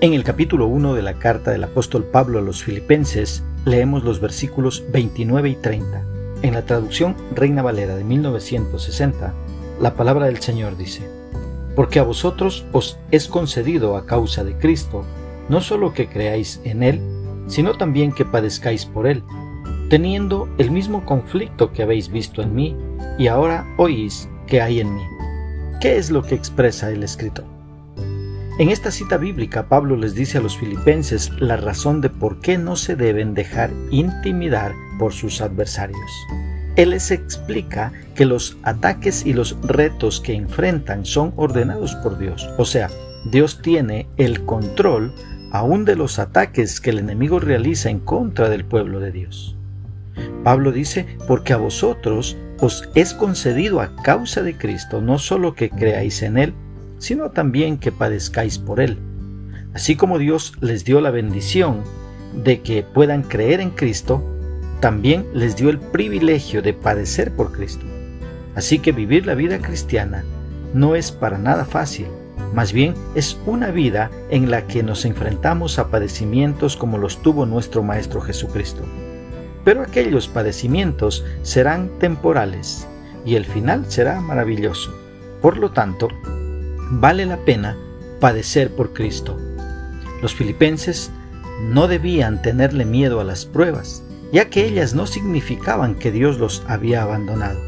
[0.00, 4.20] En el capítulo 1 de la carta del apóstol Pablo a los filipenses leemos los
[4.20, 6.04] versículos 29 y 30.
[6.42, 9.34] En la traducción Reina Valera de 1960,
[9.80, 11.02] la palabra del Señor dice,
[11.74, 15.04] Porque a vosotros os es concedido a causa de Cristo,
[15.48, 17.00] no solo que creáis en Él,
[17.48, 19.24] sino también que padezcáis por Él,
[19.90, 22.76] teniendo el mismo conflicto que habéis visto en mí
[23.18, 25.02] y ahora oís que hay en mí.
[25.80, 27.57] ¿Qué es lo que expresa el escritor?
[28.58, 32.58] En esta cita bíblica, Pablo les dice a los filipenses la razón de por qué
[32.58, 36.10] no se deben dejar intimidar por sus adversarios.
[36.74, 42.48] Él les explica que los ataques y los retos que enfrentan son ordenados por Dios.
[42.58, 42.90] O sea,
[43.30, 45.14] Dios tiene el control
[45.52, 49.56] aún de los ataques que el enemigo realiza en contra del pueblo de Dios.
[50.42, 55.70] Pablo dice, porque a vosotros os es concedido a causa de Cristo no solo que
[55.70, 56.54] creáis en Él,
[56.98, 58.98] sino también que padezcáis por Él.
[59.74, 61.82] Así como Dios les dio la bendición
[62.34, 64.22] de que puedan creer en Cristo,
[64.80, 67.84] también les dio el privilegio de padecer por Cristo.
[68.54, 70.24] Así que vivir la vida cristiana
[70.74, 72.06] no es para nada fácil,
[72.54, 77.46] más bien es una vida en la que nos enfrentamos a padecimientos como los tuvo
[77.46, 78.82] nuestro Maestro Jesucristo.
[79.64, 82.86] Pero aquellos padecimientos serán temporales
[83.24, 84.94] y el final será maravilloso.
[85.42, 86.08] Por lo tanto,
[86.90, 87.76] vale la pena
[88.20, 89.38] padecer por Cristo.
[90.22, 91.10] Los filipenses
[91.62, 96.62] no debían tenerle miedo a las pruebas, ya que ellas no significaban que Dios los
[96.66, 97.58] había abandonado.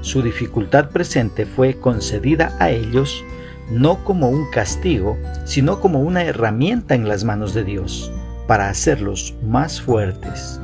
[0.00, 3.24] Su dificultad presente fue concedida a ellos
[3.70, 8.10] no como un castigo, sino como una herramienta en las manos de Dios,
[8.46, 10.60] para hacerlos más fuertes.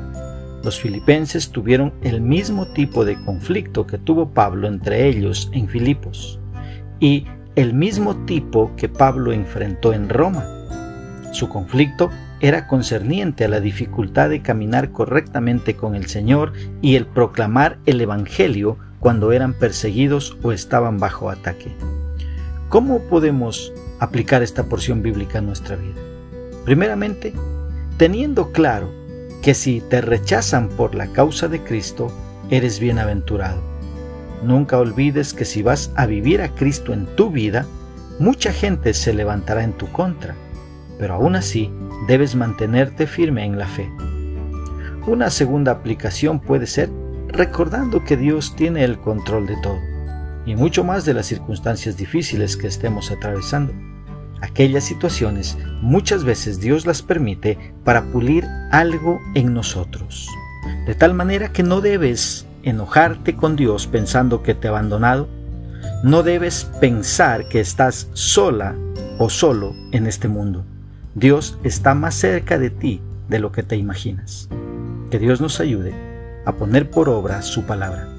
[0.63, 6.41] Los filipenses tuvieron el mismo tipo de conflicto que tuvo Pablo entre ellos en Filipos,
[6.99, 10.45] y el mismo tipo que Pablo enfrentó en Roma.
[11.33, 16.53] Su conflicto era concerniente a la dificultad de caminar correctamente con el Señor
[16.83, 21.75] y el proclamar el Evangelio cuando eran perseguidos o estaban bajo ataque.
[22.69, 26.01] ¿Cómo podemos aplicar esta porción bíblica a nuestra vida?
[26.65, 27.33] Primeramente,
[27.99, 28.91] teniendo claro
[29.43, 32.11] que si te rechazan por la causa de Cristo,
[32.51, 33.74] eres bienaventurado
[34.43, 37.67] Nunca olvides que si vas a vivir a Cristo en tu vida,
[38.19, 40.35] mucha gente se levantará en tu contra,
[40.99, 41.71] pero aún así
[42.07, 43.91] debes mantenerte firme en la fe.
[45.07, 46.91] Una segunda aplicación puede ser
[47.29, 49.79] recordando que Dios tiene el control de todo,
[50.47, 53.73] y mucho más de las circunstancias difíciles que estemos atravesando.
[54.41, 60.29] Aquellas situaciones muchas veces Dios las permite para pulir algo en nosotros,
[60.87, 65.29] de tal manera que no debes enojarte con Dios pensando que te ha abandonado.
[66.03, 68.75] No debes pensar que estás sola
[69.19, 70.65] o solo en este mundo.
[71.15, 74.49] Dios está más cerca de ti de lo que te imaginas.
[75.11, 75.95] Que Dios nos ayude
[76.45, 78.14] a poner por obra su palabra.